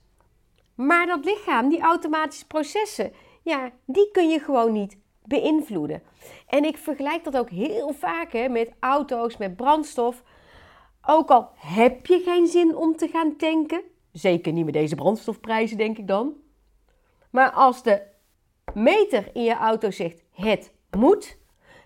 Maar 0.74 1.06
dat 1.06 1.24
lichaam, 1.24 1.68
die 1.68 1.80
automatische 1.80 2.46
processen, 2.46 3.12
ja, 3.42 3.70
die 3.86 4.10
kun 4.10 4.28
je 4.28 4.38
gewoon 4.38 4.72
niet 4.72 4.96
beïnvloeden. 5.24 6.02
En 6.46 6.64
ik 6.64 6.76
vergelijk 6.76 7.24
dat 7.24 7.36
ook 7.36 7.50
heel 7.50 7.92
vaak 7.92 8.32
hè, 8.32 8.48
met 8.48 8.72
auto's, 8.80 9.36
met 9.36 9.56
brandstof. 9.56 10.22
Ook 11.06 11.30
al 11.30 11.48
heb 11.56 12.06
je 12.06 12.20
geen 12.24 12.46
zin 12.46 12.76
om 12.76 12.96
te 12.96 13.08
gaan 13.08 13.36
tanken, 13.36 13.82
zeker 14.12 14.52
niet 14.52 14.64
met 14.64 14.74
deze 14.74 14.94
brandstofprijzen, 14.94 15.76
denk 15.76 15.98
ik 15.98 16.06
dan. 16.06 16.34
Maar 17.30 17.50
als 17.50 17.82
de 17.82 18.02
meter 18.74 19.30
in 19.32 19.42
je 19.42 19.54
auto 19.54 19.90
zegt 19.90 20.22
het 20.30 20.72
moet, 20.90 21.38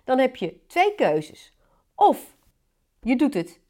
dan 0.04 0.18
heb 0.18 0.36
je 0.36 0.60
twee 0.66 0.94
keuzes. 0.94 1.56
Of 1.94 2.36
je 3.00 3.16
doet 3.16 3.34
het 3.34 3.60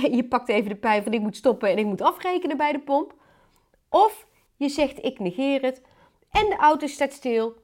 je 0.16 0.24
pakt 0.24 0.48
even 0.48 0.68
de 0.68 0.76
pijn 0.76 1.02
van 1.02 1.12
ik 1.12 1.20
moet 1.20 1.36
stoppen 1.36 1.68
en 1.68 1.78
ik 1.78 1.86
moet 1.86 2.00
afrekenen 2.00 2.56
bij 2.56 2.72
de 2.72 2.80
pomp. 2.80 3.14
Of 3.88 4.26
je 4.56 4.68
zegt 4.68 5.04
ik 5.04 5.18
negeer 5.18 5.62
het 5.62 5.82
en 6.30 6.48
de 6.48 6.56
auto 6.56 6.86
staat 6.86 7.12
stil 7.12 7.54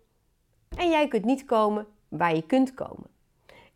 en 0.76 0.90
jij 0.90 1.08
kunt 1.08 1.24
niet 1.24 1.44
komen 1.44 1.86
waar 2.08 2.34
je 2.34 2.46
kunt 2.46 2.74
komen. 2.74 3.10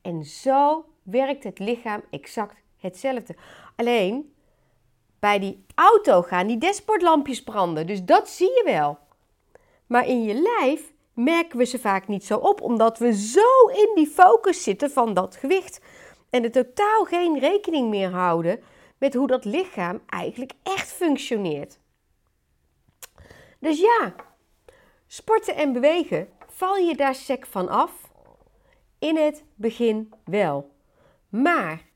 En 0.02 0.24
zo 0.24 0.84
werkt 1.02 1.44
het 1.44 1.58
lichaam 1.58 2.02
exact 2.10 2.56
hetzelfde. 2.76 3.36
Alleen 3.76 4.34
bij 5.18 5.38
die 5.38 5.64
auto 5.74 6.22
gaan 6.22 6.46
die 6.46 6.58
dashboardlampjes 6.58 7.42
branden, 7.42 7.86
dus 7.86 8.04
dat 8.04 8.28
zie 8.28 8.48
je 8.48 8.62
wel. 8.64 8.98
Maar 9.86 10.06
in 10.06 10.22
je 10.22 10.34
lijf 10.34 10.92
merken 11.12 11.58
we 11.58 11.64
ze 11.64 11.78
vaak 11.78 12.08
niet 12.08 12.24
zo 12.24 12.36
op, 12.36 12.60
omdat 12.60 12.98
we 12.98 13.14
zo 13.14 13.66
in 13.72 13.90
die 13.94 14.06
focus 14.06 14.62
zitten 14.62 14.90
van 14.90 15.14
dat 15.14 15.36
gewicht. 15.36 15.80
En 16.30 16.44
er 16.44 16.50
totaal 16.50 17.04
geen 17.04 17.38
rekening 17.38 17.88
meer 17.88 18.10
houden 18.10 18.60
met 18.98 19.14
hoe 19.14 19.26
dat 19.26 19.44
lichaam 19.44 20.00
eigenlijk 20.06 20.52
echt 20.62 20.92
functioneert. 20.92 21.78
Dus 23.58 23.80
ja, 23.80 24.14
sporten 25.06 25.56
en 25.56 25.72
bewegen, 25.72 26.28
val 26.46 26.76
je 26.76 26.96
daar 26.96 27.14
sec 27.14 27.46
van 27.46 27.68
af? 27.68 28.10
In 28.98 29.16
het 29.16 29.44
begin 29.54 30.12
wel. 30.24 30.70
Maar 31.28 31.88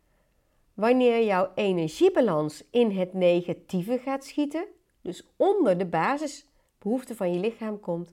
wanneer 0.75 1.25
jouw 1.25 1.51
energiebalans 1.55 2.65
in 2.71 2.91
het 2.91 3.13
negatieve 3.13 3.99
gaat 3.99 4.25
schieten, 4.25 4.67
dus 5.01 5.29
onder 5.37 5.79
de 5.79 5.87
basisbehoeften 5.87 7.17
van 7.17 7.33
je 7.33 7.41
lichaam 7.41 7.81
komt, 7.81 8.13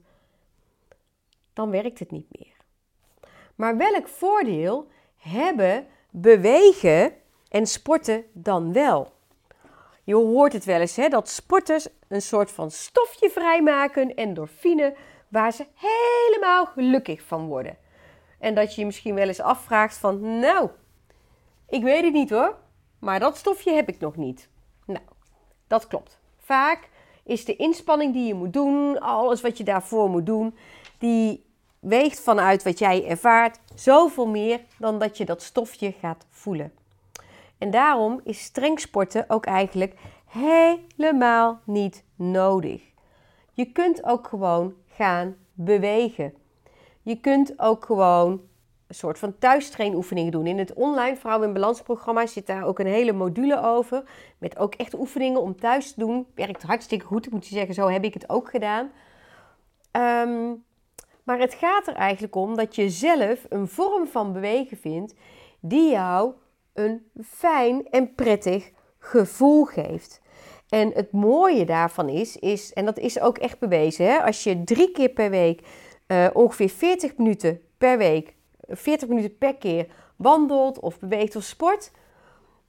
dan 1.52 1.70
werkt 1.70 1.98
het 1.98 2.10
niet 2.10 2.26
meer. 2.38 2.56
Maar 3.54 3.76
welk 3.76 4.08
voordeel 4.08 4.88
hebben 5.16 5.86
bewegen 6.12 7.12
en 7.48 7.66
sporten 7.66 8.24
dan 8.32 8.72
wel? 8.72 9.12
Je 10.04 10.14
hoort 10.14 10.52
het 10.52 10.64
wel 10.64 10.80
eens 10.80 10.96
hè, 10.96 11.08
dat 11.08 11.28
sporters 11.28 11.88
een 12.08 12.22
soort 12.22 12.50
van 12.50 12.70
stofje 12.70 13.30
vrijmaken, 13.30 14.14
endorfine, 14.14 14.94
waar 15.28 15.52
ze 15.52 15.66
helemaal 15.74 16.66
gelukkig 16.66 17.22
van 17.22 17.46
worden. 17.46 17.76
En 18.38 18.54
dat 18.54 18.74
je 18.74 18.80
je 18.80 18.86
misschien 18.86 19.14
wel 19.14 19.26
eens 19.26 19.40
afvraagt 19.40 19.96
van, 19.96 20.38
nou, 20.38 20.70
ik 21.68 21.82
weet 21.82 22.04
het 22.04 22.12
niet 22.12 22.30
hoor, 22.30 22.56
maar 22.98 23.20
dat 23.20 23.36
stofje 23.36 23.72
heb 23.72 23.88
ik 23.88 24.00
nog 24.00 24.16
niet. 24.16 24.48
Nou, 24.86 25.04
dat 25.66 25.86
klopt. 25.86 26.20
Vaak 26.38 26.88
is 27.24 27.44
de 27.44 27.56
inspanning 27.56 28.12
die 28.12 28.26
je 28.26 28.34
moet 28.34 28.52
doen, 28.52 29.00
alles 29.00 29.40
wat 29.40 29.58
je 29.58 29.64
daarvoor 29.64 30.10
moet 30.10 30.26
doen, 30.26 30.56
die 30.98 31.44
weegt 31.82 32.20
vanuit 32.20 32.62
wat 32.62 32.78
jij 32.78 33.06
ervaart 33.06 33.58
zoveel 33.74 34.26
meer 34.26 34.60
dan 34.78 34.98
dat 34.98 35.16
je 35.16 35.24
dat 35.24 35.42
stofje 35.42 35.92
gaat 36.00 36.26
voelen. 36.30 36.72
En 37.58 37.70
daarom 37.70 38.20
is 38.24 38.42
streng 38.42 38.80
sporten 38.80 39.24
ook 39.28 39.44
eigenlijk 39.44 39.94
helemaal 40.26 41.60
niet 41.64 42.04
nodig. 42.14 42.82
Je 43.52 43.72
kunt 43.72 44.04
ook 44.04 44.26
gewoon 44.26 44.74
gaan 44.86 45.36
bewegen. 45.52 46.34
Je 47.02 47.20
kunt 47.20 47.58
ook 47.58 47.84
gewoon 47.84 48.40
een 48.86 48.94
soort 48.94 49.18
van 49.18 49.38
thuistrainoefeningen 49.38 50.32
doen. 50.32 50.46
In 50.46 50.58
het 50.58 50.72
online 50.72 51.16
Vrouw 51.16 51.42
in 51.42 51.52
Balans 51.52 51.82
programma 51.82 52.26
zit 52.26 52.46
daar 52.46 52.64
ook 52.64 52.78
een 52.78 52.86
hele 52.86 53.12
module 53.12 53.62
over. 53.62 54.04
Met 54.38 54.58
ook 54.58 54.74
echt 54.74 54.94
oefeningen 54.94 55.40
om 55.40 55.56
thuis 55.56 55.92
te 55.92 56.00
doen. 56.00 56.26
Werkt 56.34 56.62
hartstikke 56.62 57.04
goed. 57.04 57.26
Ik 57.26 57.32
moet 57.32 57.46
je 57.46 57.54
zeggen, 57.54 57.74
zo 57.74 57.88
heb 57.88 58.04
ik 58.04 58.14
het 58.14 58.28
ook 58.28 58.50
gedaan. 58.50 58.90
Ehm, 59.90 60.52
maar 61.22 61.38
het 61.38 61.54
gaat 61.54 61.86
er 61.86 61.94
eigenlijk 61.94 62.36
om 62.36 62.56
dat 62.56 62.74
je 62.74 62.90
zelf 62.90 63.46
een 63.48 63.68
vorm 63.68 64.06
van 64.06 64.32
bewegen 64.32 64.76
vindt 64.76 65.14
die 65.60 65.90
jou 65.90 66.32
een 66.72 67.10
fijn 67.24 67.88
en 67.90 68.14
prettig 68.14 68.70
gevoel 68.98 69.64
geeft. 69.64 70.20
En 70.68 70.92
het 70.94 71.12
mooie 71.12 71.64
daarvan 71.64 72.08
is, 72.08 72.36
is 72.36 72.72
en 72.72 72.84
dat 72.84 72.98
is 72.98 73.20
ook 73.20 73.38
echt 73.38 73.58
bewezen, 73.58 74.06
hè? 74.06 74.22
als 74.22 74.44
je 74.44 74.64
drie 74.64 74.90
keer 74.90 75.08
per 75.08 75.30
week 75.30 75.60
uh, 76.06 76.28
ongeveer 76.32 76.68
40 76.68 77.16
minuten 77.16 77.60
per 77.78 77.98
week, 77.98 78.34
40 78.68 79.08
minuten 79.08 79.38
per 79.38 79.56
keer 79.56 79.86
wandelt 80.16 80.80
of 80.80 80.98
beweegt 80.98 81.36
of 81.36 81.42
sport, 81.42 81.90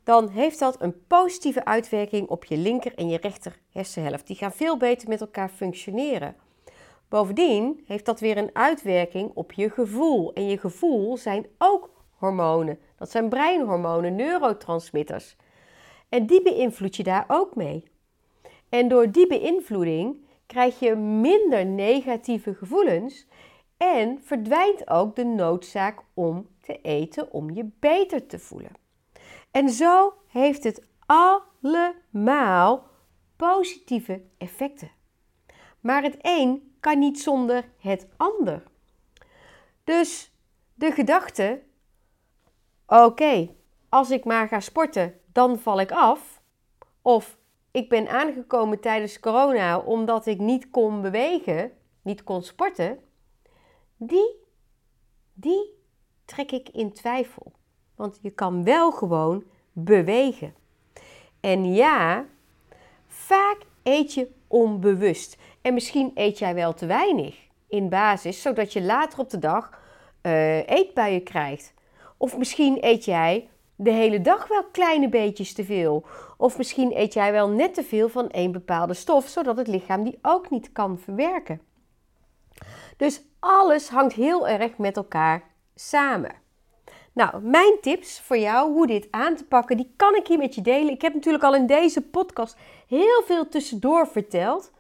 dan 0.03 0.29
heeft 0.29 0.60
dat 0.60 0.81
een 0.81 1.05
positieve 1.07 1.65
uitwerking 1.65 2.27
op 2.27 2.45
je 2.45 2.57
linker 2.57 2.95
en 2.95 3.10
je 3.10 3.17
rechter 3.17 3.60
hersenhelft. 3.72 4.27
Die 4.27 4.36
gaan 4.36 4.51
veel 4.51 4.77
beter 4.77 5.10
met 5.10 5.22
elkaar 5.22 5.50
functioneren. 5.50 6.36
Bovendien 7.13 7.84
heeft 7.86 8.05
dat 8.05 8.20
weer 8.20 8.38
een 8.38 8.50
uitwerking 8.53 9.32
op 9.34 9.51
je 9.51 9.70
gevoel. 9.70 10.34
En 10.34 10.48
je 10.48 10.58
gevoel 10.58 11.17
zijn 11.17 11.46
ook 11.58 11.89
hormonen. 12.17 12.79
Dat 12.96 13.12
zijn 13.12 13.29
breinhormonen, 13.29 14.15
neurotransmitters. 14.15 15.36
En 16.10 16.25
die 16.25 16.41
beïnvloed 16.41 16.96
je 16.96 17.03
daar 17.03 17.25
ook 17.27 17.55
mee. 17.55 17.84
En 18.70 18.88
door 18.88 19.12
die 19.12 19.27
beïnvloeding 19.27 20.25
krijg 20.46 20.79
je 20.79 20.96
minder 20.96 21.65
negatieve 21.65 22.53
gevoelens 22.53 23.27
en 23.77 24.20
verdwijnt 24.24 24.89
ook 24.89 25.15
de 25.15 25.25
noodzaak 25.25 26.00
om 26.13 26.48
te 26.62 26.82
eten 26.82 27.32
om 27.32 27.51
je 27.51 27.70
beter 27.79 28.25
te 28.25 28.39
voelen. 28.39 28.72
En 29.51 29.70
zo 29.70 30.13
heeft 30.27 30.63
het 30.63 30.88
allemaal 31.05 32.84
positieve 33.36 34.22
effecten. 34.38 34.91
Maar 35.79 36.03
het 36.03 36.17
een 36.22 36.72
kan 36.83 36.99
niet 36.99 37.19
zonder 37.19 37.63
het 37.77 38.07
ander. 38.17 38.63
Dus 39.83 40.31
de 40.73 40.91
gedachte: 40.91 41.61
oké, 42.87 43.49
als 43.89 44.09
ik 44.09 44.25
maar 44.25 44.47
ga 44.47 44.59
sporten, 44.59 45.19
dan 45.31 45.59
val 45.59 45.79
ik 45.79 45.91
af. 45.91 46.41
Of 47.01 47.37
ik 47.71 47.89
ben 47.89 48.07
aangekomen 48.07 48.79
tijdens 48.79 49.19
corona 49.19 49.79
omdat 49.79 50.25
ik 50.25 50.39
niet 50.39 50.69
kon 50.69 51.01
bewegen, 51.01 51.71
niet 52.01 52.23
kon 52.23 52.43
sporten. 52.43 52.99
Die, 53.97 54.35
die 55.33 55.73
trek 56.25 56.51
ik 56.51 56.69
in 56.69 56.93
twijfel. 56.93 57.51
Want 57.95 58.19
je 58.21 58.29
kan 58.29 58.63
wel 58.63 58.91
gewoon 58.91 59.43
bewegen. 59.71 60.55
En 61.39 61.73
ja, 61.73 62.25
vaak 63.07 63.57
eet 63.83 64.13
je 64.13 64.31
onbewust. 64.47 65.37
En 65.63 65.74
misschien 65.74 66.12
eet 66.15 66.39
jij 66.39 66.55
wel 66.55 66.74
te 66.74 66.86
weinig 66.86 67.36
in 67.67 67.89
basis, 67.89 68.41
zodat 68.41 68.74
je 68.74 68.82
later 68.82 69.20
op 69.20 69.29
de 69.29 69.39
dag 69.39 69.79
uh, 70.22 70.67
eetbuien 70.70 71.24
krijgt. 71.24 71.74
Of 72.17 72.38
misschien 72.38 72.77
eet 72.82 73.05
jij 73.05 73.50
de 73.75 73.91
hele 73.91 74.22
dag 74.22 74.48
wel 74.48 74.63
kleine 74.72 75.10
beetjes 75.10 75.53
te 75.53 75.63
veel. 75.63 76.05
Of 76.38 76.58
misschien 76.58 76.98
eet 76.98 77.13
jij 77.13 77.32
wel 77.32 77.50
net 77.50 77.74
te 77.74 77.84
veel 77.84 78.10
van 78.10 78.29
één 78.29 78.51
bepaalde 78.51 78.93
stof, 78.93 79.27
zodat 79.27 79.58
het 79.58 79.67
lichaam 79.67 80.03
die 80.03 80.20
ook 80.22 80.50
niet 80.50 80.72
kan 80.72 81.00
verwerken. 81.00 81.62
Dus 82.98 83.22
alles 83.39 83.89
hangt 83.89 84.13
heel 84.13 84.48
erg 84.48 84.77
met 84.77 84.98
elkaar 84.98 85.43
samen. 85.75 86.32
Nou, 87.13 87.41
mijn 87.41 87.77
tips 87.82 88.20
voor 88.20 88.38
jou 88.38 88.72
hoe 88.72 88.88
dit 88.88 89.08
aan 89.12 89.36
te 89.36 89.46
pakken, 89.46 89.77
die 89.77 89.93
kan 89.96 90.15
ik 90.15 90.27
hier 90.27 90.38
met 90.38 90.55
je 90.55 90.62
delen. 90.62 90.93
Ik 90.93 91.01
heb 91.01 91.13
natuurlijk 91.13 91.43
al 91.43 91.55
in 91.55 91.65
deze 91.67 92.01
podcast 92.01 92.58
heel 92.88 93.24
veel 93.25 93.48
tussendoor 93.48 94.08
verteld. 94.08 94.72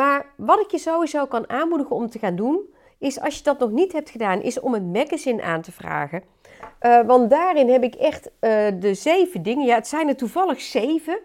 Maar 0.00 0.26
wat 0.36 0.60
ik 0.60 0.70
je 0.70 0.78
sowieso 0.78 1.26
kan 1.26 1.50
aanmoedigen 1.50 1.96
om 1.96 2.10
te 2.10 2.18
gaan 2.18 2.36
doen, 2.36 2.60
is 2.98 3.20
als 3.20 3.36
je 3.36 3.42
dat 3.42 3.58
nog 3.58 3.70
niet 3.70 3.92
hebt 3.92 4.10
gedaan, 4.10 4.42
is 4.42 4.60
om 4.60 4.74
een 4.74 4.90
magazine 4.90 5.42
aan 5.42 5.60
te 5.60 5.72
vragen. 5.72 6.22
Uh, 6.82 7.06
want 7.06 7.30
daarin 7.30 7.68
heb 7.68 7.82
ik 7.82 7.94
echt 7.94 8.26
uh, 8.26 8.30
de 8.80 8.94
zeven 8.94 9.42
dingen, 9.42 9.66
ja 9.66 9.74
het 9.74 9.88
zijn 9.88 10.08
er 10.08 10.16
toevallig 10.16 10.60
zeven, 10.60 11.18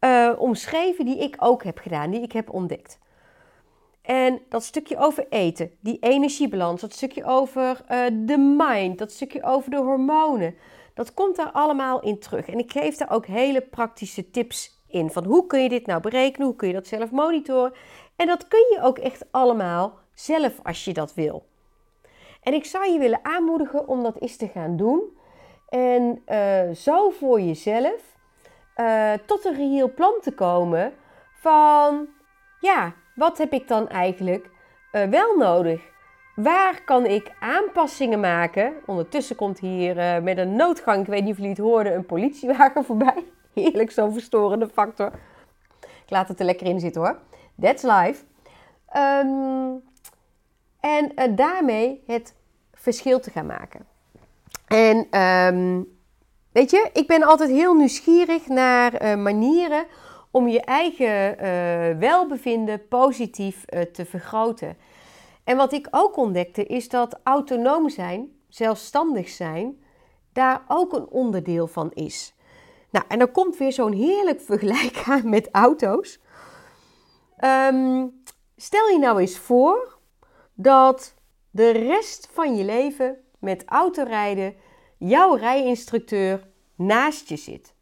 uh, 0.00 0.32
omschreven 0.38 1.04
die 1.04 1.18
ik 1.18 1.36
ook 1.38 1.64
heb 1.64 1.78
gedaan, 1.78 2.10
die 2.10 2.22
ik 2.22 2.32
heb 2.32 2.52
ontdekt. 2.52 2.98
En 4.02 4.40
dat 4.48 4.64
stukje 4.64 4.98
over 4.98 5.26
eten, 5.28 5.70
die 5.80 5.98
energiebalans, 6.00 6.80
dat 6.80 6.92
stukje 6.92 7.24
over 7.24 7.84
de 8.12 8.54
mind, 8.56 8.98
dat 8.98 9.12
stukje 9.12 9.42
over 9.42 9.70
de 9.70 9.76
hormonen, 9.76 10.54
dat 10.94 11.14
komt 11.14 11.36
daar 11.36 11.50
allemaal 11.52 12.00
in 12.00 12.18
terug. 12.18 12.48
En 12.48 12.58
ik 12.58 12.72
geef 12.72 12.96
daar 12.96 13.10
ook 13.10 13.26
hele 13.26 13.60
praktische 13.60 14.30
tips 14.30 14.73
Van 15.02 15.24
hoe 15.24 15.46
kun 15.46 15.62
je 15.62 15.68
dit 15.68 15.86
nou 15.86 16.00
berekenen, 16.00 16.46
hoe 16.46 16.56
kun 16.56 16.68
je 16.68 16.74
dat 16.74 16.86
zelf 16.86 17.10
monitoren. 17.10 17.72
En 18.16 18.26
dat 18.26 18.48
kun 18.48 18.66
je 18.70 18.78
ook 18.82 18.98
echt 18.98 19.24
allemaal 19.30 19.98
zelf 20.14 20.60
als 20.62 20.84
je 20.84 20.92
dat 20.92 21.14
wil. 21.14 21.46
En 22.42 22.54
ik 22.54 22.64
zou 22.64 22.92
je 22.92 22.98
willen 22.98 23.18
aanmoedigen 23.22 23.88
om 23.88 24.02
dat 24.02 24.20
eens 24.20 24.36
te 24.36 24.48
gaan 24.48 24.76
doen. 24.76 25.02
En 25.68 26.22
uh, 26.28 26.74
zo 26.74 27.10
voor 27.10 27.40
jezelf 27.40 28.16
uh, 28.76 29.12
tot 29.26 29.44
een 29.44 29.56
reëel 29.56 29.94
plan 29.94 30.14
te 30.20 30.32
komen 30.32 30.92
van, 31.40 32.08
ja, 32.60 32.92
wat 33.14 33.38
heb 33.38 33.52
ik 33.52 33.68
dan 33.68 33.88
eigenlijk 33.88 34.50
uh, 34.92 35.04
wel 35.04 35.36
nodig? 35.36 35.92
Waar 36.34 36.84
kan 36.84 37.06
ik 37.06 37.32
aanpassingen 37.40 38.20
maken? 38.20 38.74
Ondertussen 38.86 39.36
komt 39.36 39.58
hier 39.58 40.22
met 40.22 40.38
een 40.38 40.56
noodgang, 40.56 41.00
ik 41.00 41.06
weet 41.06 41.22
niet 41.22 41.30
of 41.30 41.36
jullie 41.36 41.52
het 41.52 41.60
hoorden, 41.60 41.94
een 41.94 42.06
politiewagen 42.06 42.84
voorbij. 42.94 43.24
Heerlijk 43.62 43.90
zo'n 43.90 44.12
verstorende 44.12 44.68
factor. 44.68 45.12
Ik 45.80 46.10
laat 46.10 46.28
het 46.28 46.40
er 46.40 46.46
lekker 46.46 46.66
in 46.66 46.80
zitten 46.80 47.02
hoor. 47.02 47.18
That's 47.60 47.82
life. 47.82 48.24
Um, 48.96 49.82
en 50.80 51.12
uh, 51.16 51.36
daarmee 51.36 52.02
het 52.06 52.34
verschil 52.72 53.20
te 53.20 53.30
gaan 53.30 53.46
maken. 53.46 53.86
En 54.66 55.20
um, 55.20 55.86
weet 56.52 56.70
je, 56.70 56.90
ik 56.92 57.06
ben 57.06 57.22
altijd 57.22 57.50
heel 57.50 57.74
nieuwsgierig 57.74 58.46
naar 58.46 59.02
uh, 59.02 59.22
manieren 59.22 59.86
om 60.30 60.48
je 60.48 60.60
eigen 60.60 61.32
uh, 61.32 61.98
welbevinden 61.98 62.88
positief 62.88 63.64
te 63.92 64.04
vergroten. 64.04 64.76
En 65.44 65.56
wat 65.56 65.72
ik 65.72 65.88
ook 65.90 66.16
ontdekte 66.16 66.66
is 66.66 66.88
dat 66.88 67.20
autonoom 67.22 67.88
zijn, 67.88 68.28
zelfstandig 68.48 69.28
zijn, 69.28 69.82
daar 70.32 70.62
ook 70.68 70.92
een 70.92 71.08
onderdeel 71.08 71.66
van 71.66 71.90
is. 71.92 72.34
Nou, 72.94 73.06
en 73.08 73.18
dan 73.18 73.30
komt 73.30 73.56
weer 73.56 73.72
zo'n 73.72 73.92
heerlijk 73.92 74.40
vergelijk 74.40 75.02
aan 75.06 75.28
met 75.28 75.48
auto's. 75.52 76.20
Um, 77.44 78.22
stel 78.56 78.88
je 78.88 78.98
nou 78.98 79.20
eens 79.20 79.38
voor 79.38 79.98
dat 80.54 81.14
de 81.50 81.70
rest 81.70 82.28
van 82.32 82.56
je 82.56 82.64
leven 82.64 83.16
met 83.38 83.64
autorijden 83.64 84.54
jouw 84.98 85.34
rijinstructeur 85.34 86.48
naast 86.74 87.28
je 87.28 87.36
zit. 87.36 87.74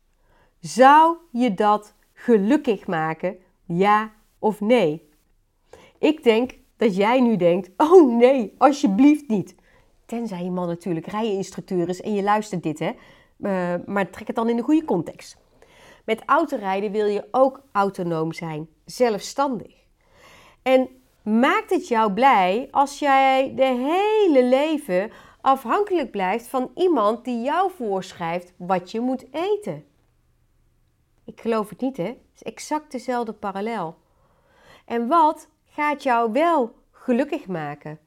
Zou 0.61 1.17
je 1.31 1.55
dat 1.55 1.95
gelukkig 2.13 2.87
maken? 2.87 3.37
Ja 3.65 4.13
of 4.39 4.61
nee? 4.61 5.09
Ik 5.99 6.23
denk 6.23 6.53
dat 6.77 6.97
jij 6.97 7.21
nu 7.21 7.37
denkt: 7.37 7.71
oh 7.77 8.17
nee, 8.17 8.55
alsjeblieft 8.59 9.29
niet. 9.29 9.55
Tenzij 10.07 10.45
je 10.45 10.51
man 10.51 10.67
natuurlijk 10.67 11.07
rijinstructeur 11.07 11.89
is 11.89 12.01
en 12.01 12.15
je 12.15 12.23
luistert 12.23 12.63
dit, 12.63 12.79
hè. 12.79 12.93
Uh, 13.43 13.75
maar 13.87 14.11
trek 14.11 14.27
het 14.27 14.37
dan 14.37 14.49
in 14.49 14.57
de 14.57 14.63
goede 14.63 14.85
context. 14.85 15.37
Met 16.05 16.23
autorijden 16.27 16.93
wil 16.93 17.07
je 17.07 17.29
ook 17.31 17.63
autonoom 17.73 18.33
zijn, 18.33 18.69
zelfstandig. 18.85 19.75
En 20.63 20.89
maakt 21.23 21.71
het 21.71 21.89
jou 21.89 22.13
blij 22.13 22.69
als 22.71 22.99
jij 22.99 23.53
de 23.55 23.65
hele 23.65 24.45
leven 24.45 25.11
afhankelijk 25.41 26.11
blijft 26.11 26.47
van 26.47 26.71
iemand 26.75 27.25
die 27.25 27.43
jou 27.43 27.71
voorschrijft 27.77 28.53
wat 28.57 28.91
je 28.91 29.01
moet 29.01 29.25
eten? 29.31 29.85
Ik 31.25 31.41
geloof 31.41 31.69
het 31.69 31.81
niet, 31.81 31.97
hè? 31.97 32.05
Het 32.05 32.35
is 32.35 32.43
exact 32.43 32.93
dezelfde 32.93 33.33
parallel. 33.33 33.97
En 34.85 35.09
wat 35.09 35.49
gaat 35.69 36.03
jou 36.03 36.33
wel 36.33 36.75
gelukkig 36.91 37.47
maken? 37.47 37.99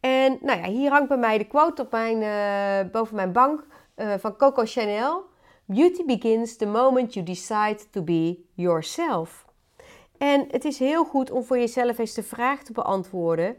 En 0.00 0.38
nou 0.40 0.58
ja, 0.60 0.68
hier 0.68 0.90
hangt 0.90 1.08
bij 1.08 1.16
mij 1.16 1.38
de 1.38 1.46
quote 1.46 1.82
op 1.82 1.90
mijn, 1.90 2.22
uh, 2.22 2.92
boven 2.92 3.16
mijn 3.16 3.32
bank 3.32 3.66
uh, 3.96 4.14
van 4.18 4.36
Coco 4.36 4.62
Chanel. 4.64 5.24
Beauty 5.64 6.04
begins 6.04 6.56
the 6.56 6.66
moment 6.66 7.14
you 7.14 7.26
decide 7.26 7.78
to 7.90 8.02
be 8.02 8.38
yourself. 8.54 9.46
En 10.18 10.46
het 10.50 10.64
is 10.64 10.78
heel 10.78 11.04
goed 11.04 11.30
om 11.30 11.44
voor 11.44 11.58
jezelf 11.58 11.98
eens 11.98 12.14
de 12.14 12.22
vraag 12.22 12.62
te 12.62 12.72
beantwoorden: 12.72 13.56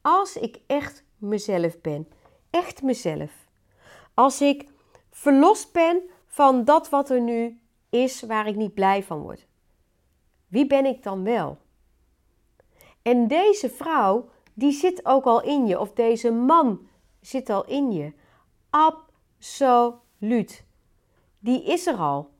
als 0.00 0.36
ik 0.36 0.60
echt 0.66 1.04
mezelf 1.18 1.80
ben, 1.80 2.08
echt 2.50 2.82
mezelf, 2.82 3.30
als 4.14 4.40
ik 4.40 4.68
verlost 5.10 5.72
ben 5.72 6.00
van 6.26 6.64
dat 6.64 6.88
wat 6.88 7.10
er 7.10 7.20
nu 7.20 7.60
is 7.88 8.22
waar 8.22 8.46
ik 8.46 8.56
niet 8.56 8.74
blij 8.74 9.02
van 9.02 9.18
word, 9.18 9.46
wie 10.48 10.66
ben 10.66 10.86
ik 10.86 11.02
dan 11.02 11.24
wel? 11.24 11.58
En 13.02 13.28
deze 13.28 13.70
vrouw, 13.70 14.28
die 14.54 14.72
zit 14.72 15.06
ook 15.06 15.24
al 15.24 15.42
in 15.42 15.66
je, 15.66 15.80
of 15.80 15.92
deze 15.92 16.30
man 16.30 16.88
zit 17.20 17.50
al 17.50 17.64
in 17.64 17.92
je. 17.92 18.12
Absoluut. 19.40 20.64
Die 21.38 21.64
is 21.64 21.86
er 21.86 21.96
al. 21.96 22.30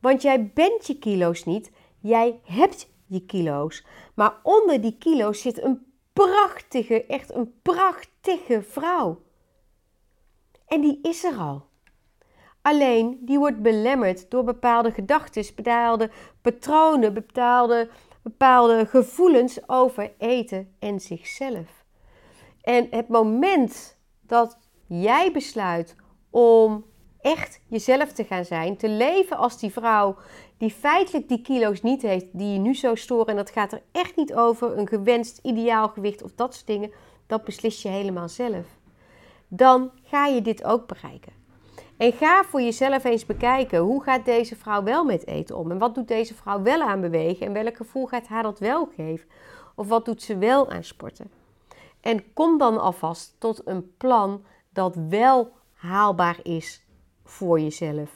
Want 0.00 0.22
jij 0.22 0.50
bent 0.54 0.86
je 0.86 0.98
kilo's 0.98 1.44
niet, 1.44 1.70
jij 2.00 2.40
hebt 2.44 2.88
je 3.06 3.26
kilo's. 3.26 3.84
Maar 4.14 4.34
onder 4.42 4.80
die 4.80 4.96
kilo's 4.98 5.40
zit 5.40 5.62
een 5.62 5.86
prachtige, 6.12 7.06
echt 7.06 7.34
een 7.34 7.54
prachtige 7.62 8.62
vrouw. 8.62 9.22
En 10.66 10.80
die 10.80 10.98
is 11.02 11.24
er 11.24 11.36
al. 11.36 11.66
Alleen 12.62 13.18
die 13.20 13.38
wordt 13.38 13.62
belemmerd 13.62 14.30
door 14.30 14.44
bepaalde 14.44 14.92
gedachten, 14.92 15.54
bepaalde 15.54 16.10
patronen, 16.40 17.14
bepaalde, 17.14 17.88
bepaalde 18.22 18.86
gevoelens 18.86 19.68
over 19.68 20.12
eten 20.18 20.74
en 20.78 21.00
zichzelf. 21.00 21.84
En 22.60 22.86
het 22.90 23.08
moment 23.08 23.96
dat 24.20 24.58
jij 24.86 25.32
besluit 25.32 25.96
om 26.34 26.84
echt 27.20 27.60
jezelf 27.66 28.12
te 28.12 28.24
gaan 28.24 28.44
zijn, 28.44 28.76
te 28.76 28.88
leven 28.88 29.36
als 29.36 29.58
die 29.58 29.72
vrouw 29.72 30.16
die 30.56 30.70
feitelijk 30.70 31.28
die 31.28 31.42
kilo's 31.42 31.82
niet 31.82 32.02
heeft, 32.02 32.26
die 32.32 32.52
je 32.52 32.58
nu 32.58 32.74
zo 32.74 32.94
storen. 32.94 33.26
En 33.26 33.36
dat 33.36 33.50
gaat 33.50 33.72
er 33.72 33.82
echt 33.92 34.16
niet 34.16 34.34
over 34.34 34.78
een 34.78 34.88
gewenst 34.88 35.38
ideaal 35.42 35.88
gewicht 35.88 36.22
of 36.22 36.30
dat 36.34 36.54
soort 36.54 36.66
dingen. 36.66 36.90
Dat 37.26 37.44
beslis 37.44 37.82
je 37.82 37.88
helemaal 37.88 38.28
zelf. 38.28 38.66
Dan 39.48 39.90
ga 40.02 40.26
je 40.26 40.42
dit 40.42 40.64
ook 40.64 40.86
bereiken. 40.86 41.32
En 41.96 42.12
ga 42.12 42.44
voor 42.44 42.62
jezelf 42.62 43.04
eens 43.04 43.26
bekijken 43.26 43.78
hoe 43.78 44.02
gaat 44.02 44.24
deze 44.24 44.56
vrouw 44.56 44.82
wel 44.82 45.04
met 45.04 45.26
eten 45.26 45.56
om? 45.56 45.70
En 45.70 45.78
wat 45.78 45.94
doet 45.94 46.08
deze 46.08 46.34
vrouw 46.34 46.62
wel 46.62 46.80
aan 46.82 47.00
bewegen? 47.00 47.46
En 47.46 47.52
welk 47.52 47.76
gevoel 47.76 48.06
gaat 48.06 48.26
haar 48.26 48.42
dat 48.42 48.58
wel 48.58 48.88
geven? 48.96 49.28
Of 49.74 49.88
wat 49.88 50.04
doet 50.04 50.22
ze 50.22 50.38
wel 50.38 50.70
aan 50.70 50.84
sporten? 50.84 51.30
En 52.00 52.32
kom 52.32 52.58
dan 52.58 52.80
alvast 52.80 53.34
tot 53.38 53.60
een 53.64 53.96
plan 53.96 54.44
dat 54.70 54.96
wel 55.08 55.52
haalbaar 55.84 56.36
is 56.42 56.84
voor 57.24 57.60
jezelf. 57.60 58.10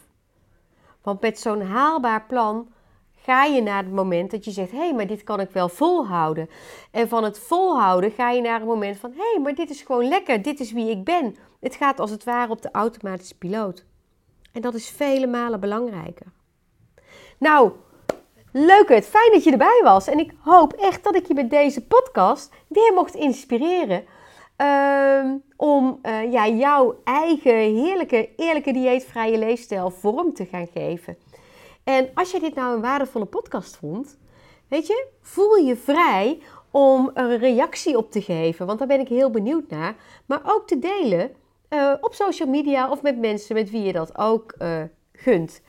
Want 1.03 1.21
met 1.21 1.39
zo'n 1.39 1.63
haalbaar 1.63 2.25
plan 2.27 2.69
ga 3.15 3.45
je 3.45 3.63
naar 3.63 3.83
het 3.83 3.93
moment 3.93 4.31
dat 4.31 4.45
je 4.45 4.51
zegt: 4.51 4.71
hé, 4.71 4.79
hey, 4.79 4.95
maar 4.95 5.07
dit 5.07 5.25
kan 5.25 5.41
ik 5.41 5.51
wel 5.51 5.69
volhouden. 5.69 6.51
En 6.91 7.09
van 7.09 7.25
het 7.25 7.39
volhouden 7.39 8.11
ga 8.11 8.31
je 8.31 8.41
naar 8.41 8.59
het 8.59 8.69
moment 8.69 8.99
van: 8.99 9.11
hé, 9.11 9.31
hey, 9.33 9.41
maar 9.43 9.55
dit 9.55 9.71
is 9.71 9.83
gewoon 9.83 10.09
lekker, 10.09 10.43
dit 10.43 10.61
is 10.61 10.73
wie 10.73 10.91
ik 10.91 11.05
ben. 11.05 11.37
Het 11.61 11.75
gaat 11.75 12.01
als 12.01 12.11
het 12.11 12.25
ware 12.25 12.51
op 12.51 12.63
de 12.63 12.71
automatische 12.73 13.39
piloot. 13.39 13.85
En 14.53 14.61
dat 14.61 14.75
is 14.75 14.89
vele 14.89 15.27
malen 15.27 15.61
belangrijker. 15.61 16.27
Nou, 17.39 17.73
leuk 18.53 18.89
het, 18.89 19.07
fijn 19.07 19.33
dat 19.33 19.45
je 19.45 19.51
erbij 19.51 19.81
was. 19.85 20.07
En 20.07 20.19
ik 20.19 20.33
hoop 20.41 20.73
echt 20.73 21.05
dat 21.05 21.15
ik 21.15 21.27
je 21.27 21.35
met 21.35 21.51
deze 21.51 21.87
podcast 21.87 22.53
weer 22.69 22.93
mocht 22.95 23.15
inspireren 23.15 24.05
Ehm, 24.59 25.37
om 25.57 25.99
uh, 26.03 26.33
ja, 26.33 26.49
jouw 26.49 27.01
eigen 27.05 27.53
heerlijke, 27.53 28.31
eerlijke 28.37 28.73
dieetvrije 28.73 29.39
leefstijl 29.39 29.91
vorm 29.91 30.35
te 30.35 30.45
gaan 30.45 30.67
geven. 30.67 31.17
En 31.85 32.09
als 32.15 32.31
je 32.31 32.41
dit 32.41 32.55
nou 32.55 32.75
een 32.75 32.81
waardevolle 32.81 33.25
podcast 33.25 33.77
vond, 33.77 34.19
weet 34.69 34.87
je, 34.87 35.07
voel 35.21 35.55
je 35.55 35.77
vrij 35.77 36.43
om 36.71 37.11
een 37.15 37.39
reactie 37.39 37.97
op 37.97 38.11
te 38.11 38.21
geven, 38.21 38.67
want 38.67 38.79
daar 38.79 38.89
ben 38.89 39.01
ik 39.01 39.09
heel 39.09 39.31
benieuwd 39.31 39.69
naar. 39.69 39.97
Maar 40.27 40.41
ook 40.45 40.67
te 40.67 40.79
delen 40.79 41.31
uh, 41.71 41.95
op 42.01 42.15
social 42.15 42.49
media 42.49 42.91
of 42.91 43.03
met 43.03 43.19
mensen 43.19 43.55
met 43.55 43.71
wie 43.71 43.83
je 43.83 43.93
dat 43.93 44.19
ook 44.19 44.55
uh, 44.59 44.83
gunt. 45.13 45.63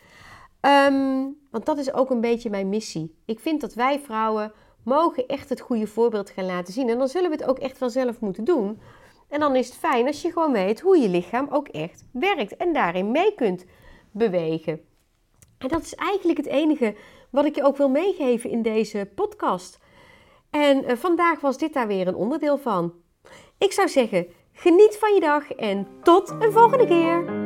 Um, 0.61 1.37
want 1.51 1.65
dat 1.65 1.77
is 1.77 1.93
ook 1.93 2.09
een 2.09 2.21
beetje 2.21 2.49
mijn 2.49 2.69
missie. 2.69 3.15
Ik 3.25 3.39
vind 3.39 3.61
dat 3.61 3.73
wij 3.73 3.99
vrouwen 3.99 4.51
mogen 4.83 5.27
echt 5.27 5.49
het 5.49 5.59
goede 5.59 5.87
voorbeeld 5.87 6.29
gaan 6.29 6.45
laten 6.45 6.73
zien. 6.73 6.89
En 6.89 6.97
dan 6.97 7.07
zullen 7.07 7.29
we 7.29 7.35
het 7.35 7.45
ook 7.45 7.59
echt 7.59 7.77
wel 7.77 7.89
zelf 7.89 8.19
moeten 8.19 8.43
doen. 8.43 8.79
En 9.29 9.39
dan 9.39 9.55
is 9.55 9.67
het 9.67 9.77
fijn 9.77 10.07
als 10.07 10.21
je 10.21 10.31
gewoon 10.31 10.51
weet 10.51 10.79
hoe 10.79 10.97
je 10.97 11.09
lichaam 11.09 11.47
ook 11.49 11.67
echt 11.67 12.05
werkt 12.11 12.57
en 12.57 12.73
daarin 12.73 13.11
mee 13.11 13.35
kunt 13.35 13.65
bewegen. 14.11 14.81
En 15.57 15.67
dat 15.67 15.81
is 15.81 15.95
eigenlijk 15.95 16.37
het 16.37 16.47
enige 16.47 16.95
wat 17.29 17.45
ik 17.45 17.55
je 17.55 17.63
ook 17.63 17.77
wil 17.77 17.89
meegeven 17.89 18.49
in 18.49 18.61
deze 18.61 19.11
podcast. 19.15 19.79
En 20.49 20.83
uh, 20.83 20.91
vandaag 20.95 21.41
was 21.41 21.57
dit 21.57 21.73
daar 21.73 21.87
weer 21.87 22.07
een 22.07 22.15
onderdeel 22.15 22.57
van. 22.57 22.93
Ik 23.57 23.71
zou 23.71 23.87
zeggen, 23.87 24.27
geniet 24.53 24.97
van 24.99 25.13
je 25.13 25.19
dag 25.19 25.51
en 25.51 25.87
tot 26.03 26.29
een 26.29 26.51
volgende 26.51 26.87
keer. 26.87 27.38